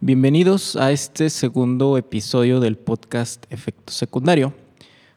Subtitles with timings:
[0.00, 4.54] Bienvenidos a este segundo episodio del podcast Efecto Secundario,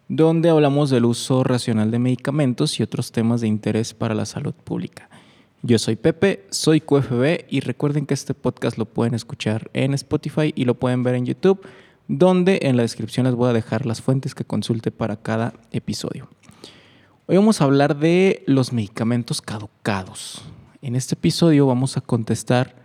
[0.08, 4.56] donde hablamos del uso racional de medicamentos y otros temas de interés para la salud
[4.56, 5.08] pública.
[5.62, 10.52] Yo soy Pepe, soy QFB y recuerden que este podcast lo pueden escuchar en Spotify
[10.56, 11.62] y lo pueden ver en YouTube,
[12.08, 16.28] donde en la descripción les voy a dejar las fuentes que consulte para cada episodio.
[17.28, 20.42] Hoy vamos a hablar de los medicamentos caducados.
[20.82, 22.82] En este episodio vamos a contestar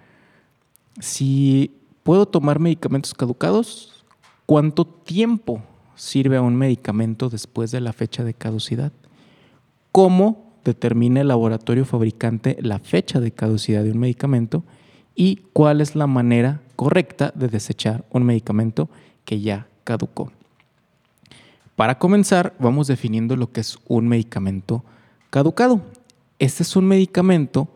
[1.00, 1.72] si
[2.06, 4.04] ¿Puedo tomar medicamentos caducados?
[4.46, 5.60] ¿Cuánto tiempo
[5.96, 8.92] sirve a un medicamento después de la fecha de caducidad?
[9.90, 14.62] ¿Cómo determina el laboratorio fabricante la fecha de caducidad de un medicamento?
[15.16, 18.88] ¿Y cuál es la manera correcta de desechar un medicamento
[19.24, 20.30] que ya caducó?
[21.74, 24.84] Para comenzar, vamos definiendo lo que es un medicamento
[25.30, 25.80] caducado.
[26.38, 27.66] Este es un medicamento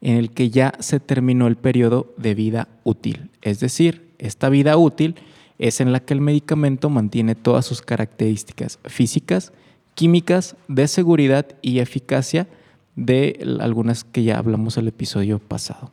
[0.00, 3.30] en el que ya se terminó el periodo de vida útil.
[3.42, 5.16] Es decir, esta vida útil
[5.58, 9.52] es en la que el medicamento mantiene todas sus características físicas,
[9.94, 12.46] químicas, de seguridad y eficacia
[12.94, 15.90] de algunas que ya hablamos el episodio pasado.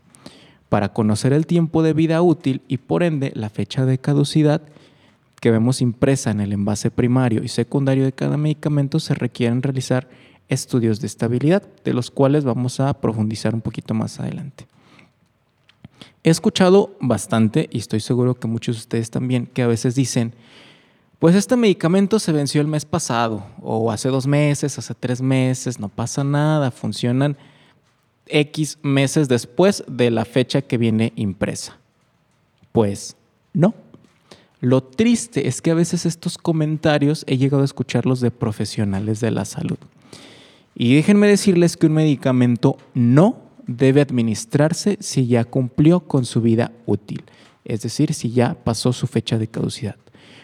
[0.69, 4.61] Para conocer el tiempo de vida útil y por ende la fecha de caducidad
[5.39, 10.07] que vemos impresa en el envase primario y secundario de cada medicamento, se requieren realizar
[10.49, 14.67] estudios de estabilidad, de los cuales vamos a profundizar un poquito más adelante.
[16.23, 20.33] He escuchado bastante, y estoy seguro que muchos de ustedes también, que a veces dicen,
[21.19, 25.79] pues este medicamento se venció el mes pasado, o hace dos meses, hace tres meses,
[25.79, 27.37] no pasa nada, funcionan
[28.27, 31.77] X meses después de la fecha que viene impresa.
[32.71, 33.15] Pues
[33.53, 33.73] no.
[34.61, 39.31] Lo triste es que a veces estos comentarios he llegado a escucharlos de profesionales de
[39.31, 39.77] la salud.
[40.75, 46.73] Y déjenme decirles que un medicamento no debe administrarse si ya cumplió con su vida
[46.85, 47.23] útil,
[47.63, 49.95] es decir, si ya pasó su fecha de caducidad.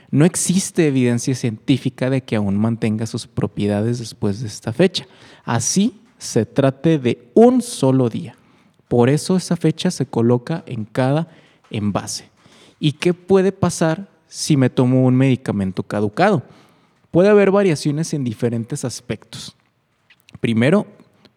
[0.10, 5.06] No existe evidencia científica de que aún mantenga sus propiedades después de esta fecha.
[5.44, 8.36] Así se trate de un solo día.
[8.88, 11.30] Por eso esa fecha se coloca en cada
[11.70, 12.30] envase.
[12.80, 16.44] ¿Y qué puede pasar si me tomo un medicamento caducado?
[17.10, 19.56] Puede haber variaciones en diferentes aspectos.
[20.42, 20.88] Primero,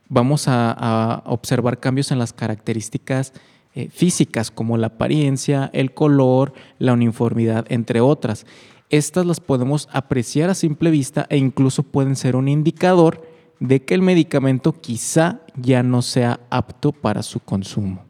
[0.08, 3.32] vamos a, observar cambios en las características
[3.74, 8.46] eh, físicas como la apariencia, el color, la uniformidad, entre otras.
[8.88, 13.26] Estas las podemos apreciar a simple vista e incluso pueden ser un indicador
[13.60, 18.04] de que el medicamento quizá ya no sea apto para su consumo.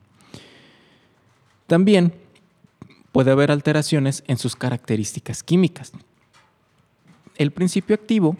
[1.67, 2.13] También
[3.11, 5.93] puede haber alteraciones en sus características químicas.
[7.37, 8.37] El principio activo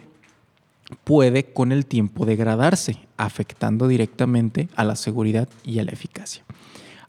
[1.03, 6.43] puede con el tiempo degradarse, afectando directamente a la seguridad y a la eficacia.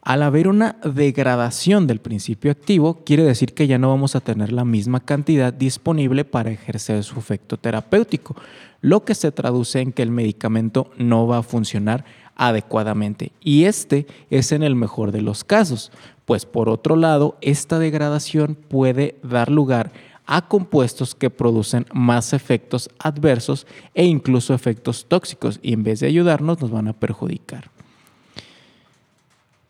[0.01, 4.53] Al haber una degradación del principio activo, quiere decir que ya no vamos a tener
[4.53, 8.35] la misma cantidad disponible para ejercer su efecto terapéutico,
[8.79, 12.05] lo que se traduce en que el medicamento no va a funcionar
[12.35, 13.33] adecuadamente.
[13.41, 15.91] Y este es en el mejor de los casos,
[16.23, 19.91] pues por otro lado, esta degradación puede dar lugar
[20.27, 23.65] a compuestos que producen más efectos adversos
[23.95, 27.71] e incluso efectos tóxicos y en vez de ayudarnos nos van a perjudicar.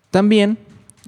[0.10, 0.58] También,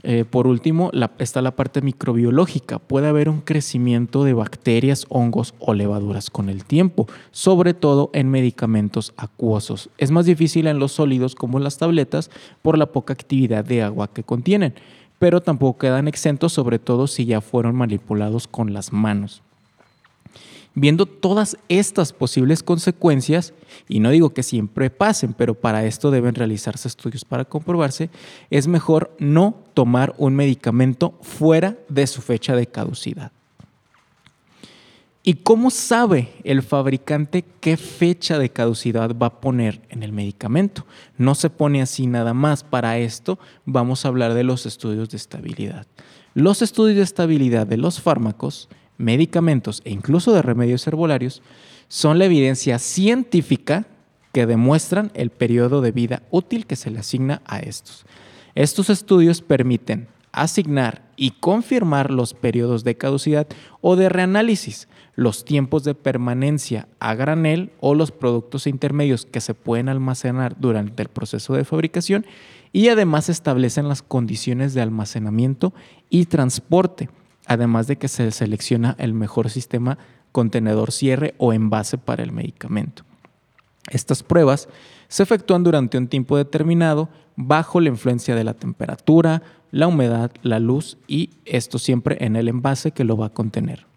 [0.04, 2.78] eh, por último, está la parte microbiológica.
[2.78, 8.30] Puede haber un crecimiento de bacterias, hongos o levaduras con el tiempo, sobre todo en
[8.30, 9.90] medicamentos acuosos.
[9.98, 12.30] Es más difícil en los sólidos como las tabletas
[12.62, 14.76] por la poca actividad de agua que contienen
[15.20, 19.44] pero tampoco quedan exentos, sobre todo si ya fueron manipulados con las manos.
[20.76, 23.54] Viendo todas estas posibles consecuencias,
[23.88, 28.10] y no digo que siempre pasen, pero para esto deben realizarse estudios para comprobarse,
[28.50, 33.32] es mejor no tomar un medicamento fuera de su fecha de caducidad.
[35.30, 40.88] ¿Y cómo sabe el fabricante qué fecha de caducidad va a poner en el medicamento?
[41.20, 42.64] No se pone así nada más.
[42.64, 45.86] Para esto vamos a hablar de los estudios de estabilidad.
[46.34, 51.44] Los estudios de estabilidad de los fármacos, medicamentos e incluso de remedios herbolarios
[51.90, 53.86] son la evidencia científica
[54.34, 58.04] que demuestran el periodo de vida útil que se le asigna a estos.
[58.56, 63.48] Estos estudios permiten asignar y confirmar los periodos de caducidad
[63.82, 64.88] o de reanálisis,
[65.20, 71.04] los tiempos de permanencia a granel o los productos intermedios que se pueden almacenar durante
[71.04, 72.26] el proceso de fabricación
[72.72, 75.74] y además establecen las condiciones de almacenamiento
[76.10, 77.10] y transporte,
[77.46, 79.98] además de que se selecciona el mejor sistema
[80.32, 83.04] contenedor cierre o envase para el medicamento.
[83.90, 84.70] Estas pruebas
[85.10, 90.60] se efectúan durante un tiempo determinado bajo la influencia de la temperatura, la humedad, la
[90.60, 93.89] luz y esto siempre en el envase que lo va a contener.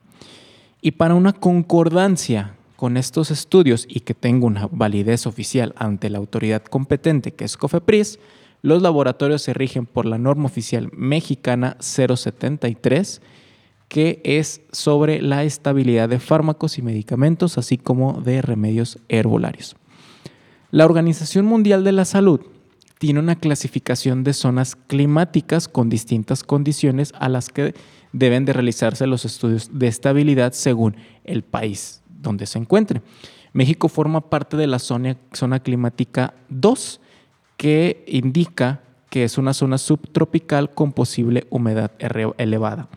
[0.85, 6.19] Y para una concordancia con estos estudios y que tenga una validez oficial ante la
[6.19, 8.19] autoridad competente que es COFEPRIS,
[8.63, 13.23] los laboratorios se rigen por la norma oficial mexicana 073
[13.87, 19.77] que es sobre la estabilidad de fármacos y medicamentos, así como de remedios herbolarios.
[20.71, 22.41] La Organización Mundial de la Salud
[22.99, 27.75] tiene una clasificación de zonas climáticas con distintas condiciones a las que
[28.13, 33.03] deben de realizarse los estudios de estabilidad según el país donde se encuentre.
[33.53, 35.17] México forma parte de la zona,
[35.63, 37.01] climática 2,
[37.57, 38.81] que indica
[39.11, 41.91] que es una zona subtropical con posible humedad
[42.39, 42.89] elevada.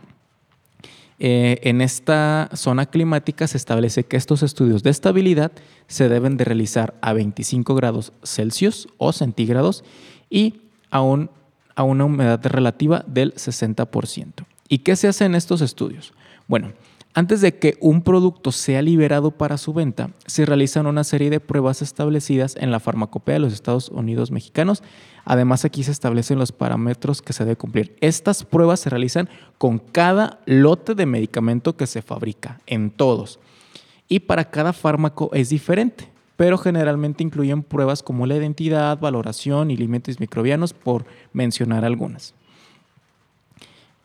[1.17, 5.51] Eh, en esta zona climática se establece que estos estudios de estabilidad
[5.87, 9.83] se deben de realizar a 25 grados Celsius o centígrados
[10.29, 14.45] y a, a una humedad relativa del 60%.
[14.67, 16.13] ¿Y qué se hace en estos estudios?
[16.47, 16.73] Bueno,
[17.17, 21.39] antes de que un producto sea liberado para su venta, se realizan una serie de
[21.39, 24.83] pruebas establecidas en la farmacopea de los Estados Unidos mexicanos.
[25.23, 27.95] Además, aquí se establecen los parámetros que se debe cumplir.
[28.01, 33.39] Estas pruebas se realizan con cada lote de medicamento que se fabrica, en todos.
[34.09, 39.77] Y para cada fármaco es diferente, pero generalmente incluyen pruebas como la identidad, valoración y
[39.77, 42.33] límites microbianos, por mencionar algunas.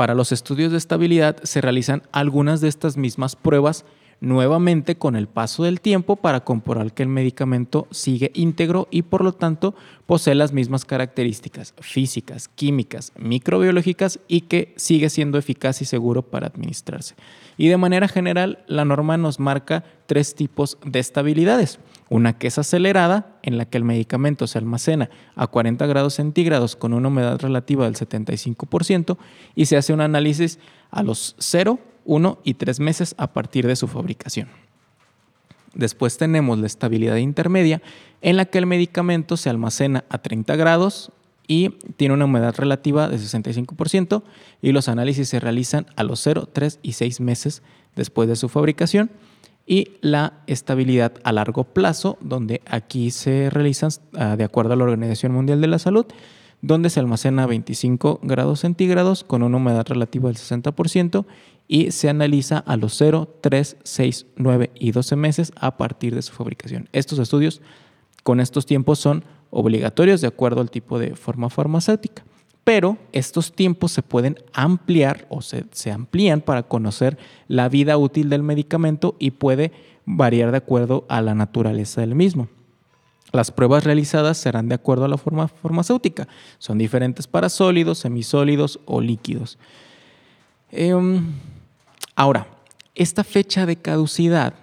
[0.01, 3.85] Para los estudios de estabilidad se realizan algunas de estas mismas pruebas
[4.21, 9.25] nuevamente con el paso del tiempo para comprobar que el medicamento sigue íntegro y por
[9.25, 9.75] lo tanto
[10.07, 16.49] posee las mismas características físicas, químicas, microbiológicas y que sigue siendo eficaz y seguro para
[16.49, 17.15] administrarse.
[17.57, 21.79] Y de manera general, la norma nos marca tres tipos de estabilidades.
[22.09, 26.75] Una que es acelerada, en la que el medicamento se almacena a 40 grados centígrados
[26.75, 29.17] con una humedad relativa del 75%
[29.55, 30.59] y se hace un análisis
[30.91, 34.49] a los 0, 1 y 3 meses a partir de su fabricación.
[35.75, 37.81] Después tenemos la estabilidad intermedia,
[38.23, 41.13] en la que el medicamento se almacena a 30 grados
[41.47, 44.23] y tiene una humedad relativa de 65%
[44.63, 47.63] y los análisis se realizan a los 0, 3 y 6 meses
[47.97, 49.11] después de su fabricación
[49.67, 54.85] y la estabilidad a largo plazo, donde aquí se realizan ah, de acuerdo a la
[54.85, 56.07] Organización Mundial de la Salud,
[56.63, 61.25] donde se almacena a 25 grados centígrados con una humedad relativa del 60%
[61.69, 66.23] y se analiza a los 0, 3, 6, 9 y 12 meses a partir de
[66.23, 66.89] su fabricación.
[66.93, 67.61] Estos estudios
[68.23, 72.25] con estos tiempos son obligatorios de acuerdo al tipo de forma farmacéutica
[72.65, 77.19] pero estos tiempos se pueden ampliar o se, amplían para conocer
[77.49, 79.73] la vida útil del medicamento y puede
[80.05, 82.49] variar de acuerdo a la naturaleza del mismo.
[83.33, 86.27] Las pruebas realizadas serán de acuerdo a la forma farmacéutica.
[86.59, 89.59] Son diferentes para sólidos, semisólidos o líquidos.
[90.71, 91.25] Em,
[92.17, 92.47] ahora,
[92.95, 94.55] esta fecha de caducidad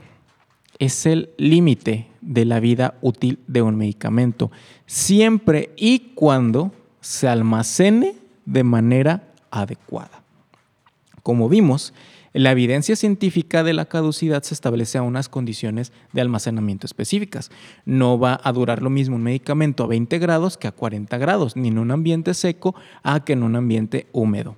[0.79, 4.51] es el límite de la vida útil de un medicamento,
[4.85, 6.71] siempre y cuando
[7.01, 8.15] se almacene
[8.45, 10.21] de manera adecuada.
[11.23, 11.93] Como vimos,
[12.37, 17.49] la evidencia científica de la caducidad se establece a unas condiciones de almacenamiento específicas.
[17.85, 21.55] No va a durar lo mismo un medicamento a 20 grados que a 40 grados,
[21.55, 24.55] ni en un ambiente seco a que en un ambiente húmedo.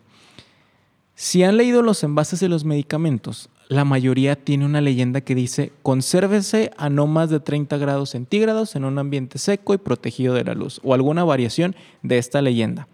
[1.15, 5.71] Si han leído los envases de los medicamentos, la mayoría tiene una leyenda que dice
[5.83, 10.43] consérvese a no más de 30 grados centígrados en un ambiente seco y protegido de
[10.43, 12.87] la luz o alguna variación de esta leyenda.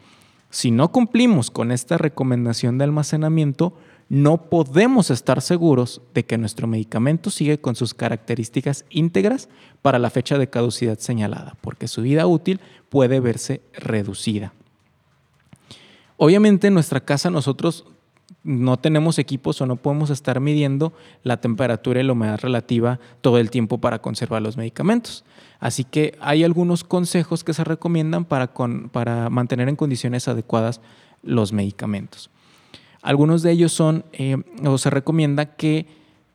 [0.50, 3.74] Si no cumplimos con esta recomendación de almacenamiento,
[4.08, 9.50] no podemos estar seguros de que nuestro medicamento sigue con sus características íntegras
[9.82, 12.60] para la fecha de caducidad señalada, porque su vida útil
[12.90, 14.54] puede verse reducida.
[16.18, 17.86] Obviamente en nuestra casa nosotros
[18.44, 20.94] no tenemos equipos o no podemos estar midiendo
[21.24, 25.26] la temperatura y la humedad relativa todo el tiempo para conservar los medicamentos.
[25.60, 28.54] Así que hay algunos consejos que se recomiendan para,
[28.92, 30.80] para mantener en condiciones adecuadas
[31.24, 32.30] los medicamentos.
[33.06, 35.86] Algunos de ellos son, eh, o se recomienda que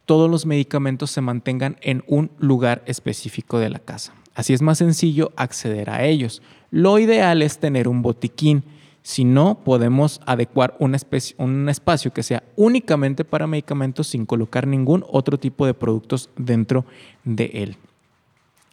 [0.07, 4.15] todos los medicamentos se mantengan en un lugar específico de la casa.
[4.35, 6.43] Así es más sencillo acceder a ellos.
[6.71, 8.65] Lo ideal es tener un botiquín
[9.03, 15.39] si no, podemos adecuar un, espacio que sea únicamente para medicamentos sin colocar ningún otro
[15.39, 16.85] tipo de productos dentro
[17.25, 17.77] de él.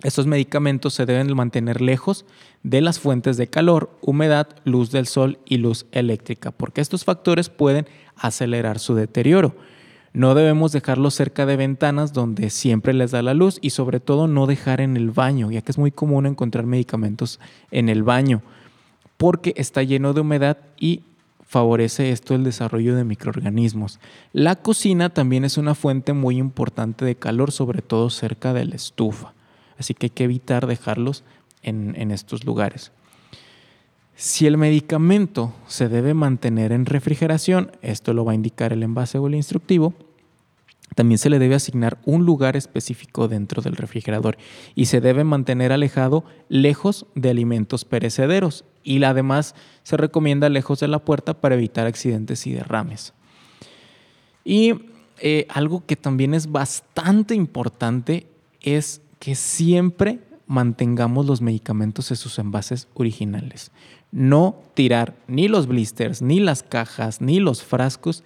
[0.04, 2.26] Estos medicamentos se deben mantener lejos
[2.64, 7.50] de las fuentes de calor, humedad, luz del sol y luz eléctrica, porque estos factores
[7.50, 9.56] pueden acelerar su deterioro.
[10.14, 14.28] No debemos dejarlos cerca de ventanas donde siempre les da la luz y sobre todo
[14.28, 17.40] no dejar en el baño, ya que es muy común encontrar medicamentos
[17.72, 18.42] en el baño
[19.18, 21.02] porque está lleno de humedad y
[21.46, 24.00] favorece esto el desarrollo de microorganismos.
[24.32, 28.76] La cocina también es una fuente muy importante de calor, sobre todo cerca de la
[28.76, 29.34] estufa,
[29.78, 31.24] así que hay que evitar dejarlos
[31.64, 32.92] en, estos lugares.
[34.16, 39.18] Si el medicamento se debe mantener en refrigeración, esto lo va a indicar el envase
[39.18, 39.94] o el instructivo,
[40.96, 44.38] también se le debe asignar un lugar específico dentro del refrigerador
[44.74, 49.54] y se debe mantener alejado lejos de alimentos perecederos y además
[49.84, 53.14] se recomienda lejos de la puerta para evitar accidentes y derrames.
[54.44, 54.74] Y
[55.20, 58.28] eh, algo que también es bastante importante
[58.62, 63.72] es que siempre mantengamos los medicamentos en sus envases originales.
[64.12, 68.24] No tirar ni los blisters, ni las cajas, ni los frascos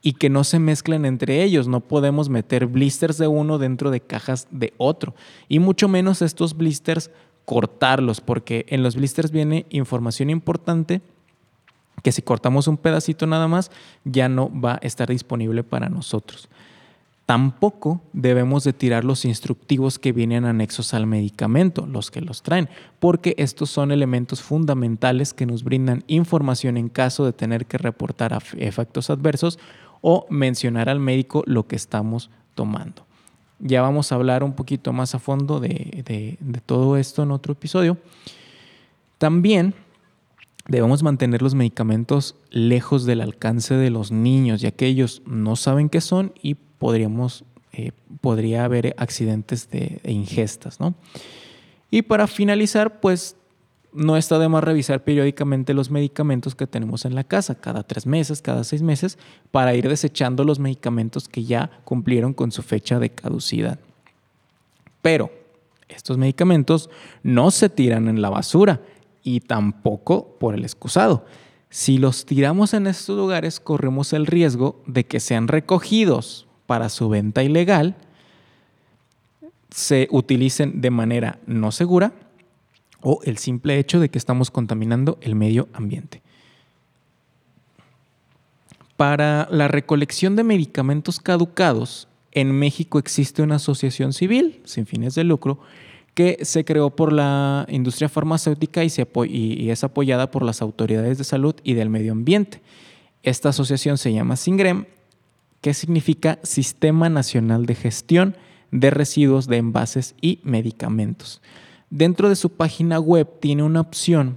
[0.00, 1.66] y que no se mezclen entre ellos.
[1.66, 5.14] No podemos meter blisters de uno dentro de cajas de otro.
[5.48, 7.10] Y mucho menos estos blisters
[7.44, 11.02] cortarlos, porque en los blisters viene información importante
[12.02, 13.70] que si cortamos un pedacito nada más,
[14.04, 16.50] ya no va a estar disponible para nosotros.
[17.26, 22.68] Tampoco debemos de tirar los instructivos que vienen anexos al medicamento, los que los traen,
[23.00, 28.38] porque estos son elementos fundamentales que nos brindan información en caso de tener que reportar
[28.58, 29.58] efectos adversos
[30.02, 33.06] o mencionar al médico lo que estamos tomando.
[33.58, 37.96] Ya vamos a hablar un poquito más a fondo de, todo esto en otro episodio.
[39.16, 39.74] También
[40.68, 45.88] debemos mantener los medicamentos lejos del alcance de los niños, ya que ellos no saben
[45.88, 50.80] qué son y podríamos, eh, podría haber accidentes de, ingestas.
[50.80, 50.94] ¿no?
[51.90, 53.36] Y para finalizar, pues
[53.94, 58.06] no está de más revisar periódicamente los medicamentos que tenemos en la casa, cada tres
[58.06, 59.16] meses, cada seis meses,
[59.50, 63.78] para ir desechando los medicamentos que ya cumplieron con su fecha de caducidad.
[65.00, 65.30] Pero
[65.88, 66.90] estos medicamentos
[67.22, 68.82] no se tiran en la basura
[69.22, 71.24] y tampoco por el excusado.
[71.70, 77.08] Si los tiramos en estos lugares, corremos el riesgo de que sean recogidos para su
[77.08, 77.94] venta ilegal,
[79.70, 82.12] se utilicen de manera no segura
[83.00, 86.22] o el simple hecho de que estamos contaminando el medio ambiente.
[88.96, 95.24] Para la recolección de medicamentos caducados, en México existe una asociación civil sin fines de
[95.24, 95.58] lucro
[96.14, 98.88] que se creó por la industria farmacéutica y,
[99.26, 102.60] y, es apoyada por las autoridades de salud y del medio ambiente.
[103.24, 104.86] Esta asociación se llama SINGREM,
[105.64, 108.36] que significa Sistema Nacional de Gestión
[108.70, 111.40] de Residuos de Envases y Medicamentos.
[111.88, 114.36] Dentro de su página web tiene una opción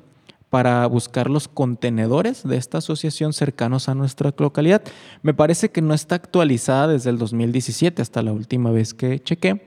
[0.49, 4.81] para buscar los contenedores de esta asociación cercanos a nuestra localidad.
[5.21, 9.65] Me parece que no está actualizada desde el 2017 hasta la última vez que chequé,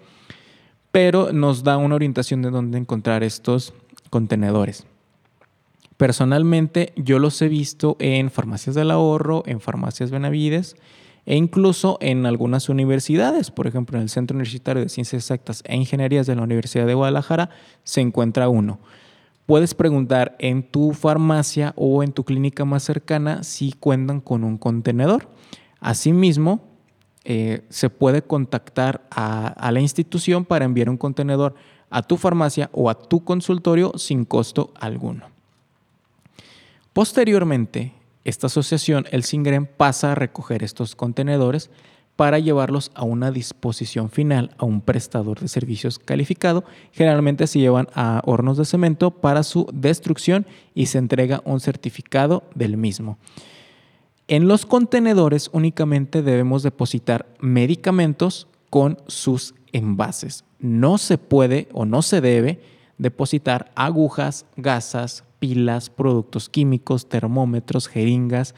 [0.91, 3.75] pero nos da una orientación de dónde encontrar estos
[4.09, 4.87] contenedores.
[5.99, 10.75] Personalmente yo los he visto en farmacias del ahorro, en farmacias Benavides
[11.27, 15.77] e incluso en algunas universidades, por ejemplo en el Centro Universitario de Ciencias Exactas e
[15.77, 17.51] Ingenierías de la Universidad de Guadalajara,
[17.85, 18.81] se encuentra uno.
[19.47, 24.59] Puedes preguntar en tu farmacia o en tu clínica más cercana si cuentan con un
[24.59, 25.29] contenedor.
[25.81, 26.61] Asimismo,
[27.25, 31.55] eh, se puede contactar a, a la institución para enviar un contenedor
[31.91, 35.27] a tu farmacia o a tu consultorio sin costo alguno.
[36.93, 37.93] Posteriormente,
[38.25, 41.71] esta asociación, el SINGREM, pasa a recoger estos contenedores
[42.17, 46.65] para llevarlos a una disposición final a un prestador de servicios calificado.
[46.93, 52.45] Generalmente se llevan a hornos de cemento para su destrucción y se entrega un certificado
[52.55, 53.17] del mismo.
[54.29, 60.45] En los contenedores únicamente debemos depositar medicamentos con sus envases.
[60.59, 62.61] No se puede o no se debe
[63.01, 68.55] depositar agujas, gasas, pilas, productos químicos, termómetros, jeringas,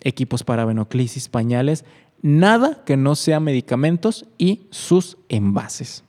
[0.00, 1.84] equipos para venoclisis, pañales,
[2.20, 6.02] nada que no sea medicamentos y sus envases.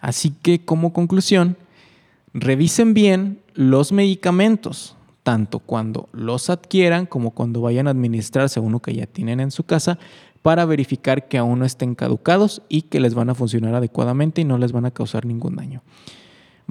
[0.00, 1.56] Así que como conclusión,
[2.34, 8.94] revisen bien los medicamentos, tanto cuando los adquieran como cuando vayan a administrarse uno que
[8.94, 10.00] ya tienen en su casa,
[10.42, 14.44] para verificar que aún no estén caducados y que les van a funcionar adecuadamente y
[14.44, 15.82] no les van a causar ningún daño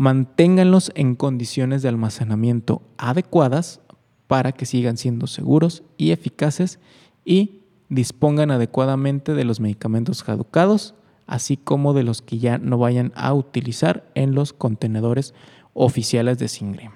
[0.01, 3.81] manténganlos en condiciones de almacenamiento adecuadas
[4.25, 6.79] para que sigan siendo seguros y eficaces
[7.23, 10.95] y dispongan adecuadamente de los medicamentos caducados,
[11.27, 15.35] así como de los que ya no vayan a utilizar en los contenedores
[15.75, 16.89] oficiales de Singre.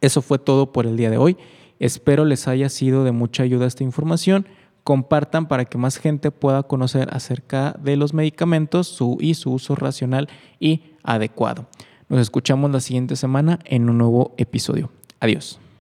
[0.00, 1.36] Eso fue todo por el día de hoy.
[1.78, 4.48] Espero les haya sido de mucha ayuda esta información.
[4.84, 9.74] Compartan para que más gente pueda conocer acerca de los medicamentos su, y su uso
[9.74, 10.28] racional
[10.60, 11.66] y adecuado.
[12.08, 14.92] Nos escuchamos la siguiente semana en un nuevo episodio.
[15.20, 15.58] Adiós.